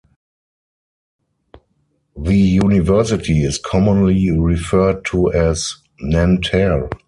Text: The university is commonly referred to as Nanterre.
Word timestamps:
The 2.17 2.33
university 2.35 3.43
is 3.43 3.59
commonly 3.59 4.31
referred 4.31 5.05
to 5.11 5.31
as 5.31 5.75
Nanterre. 5.99 6.89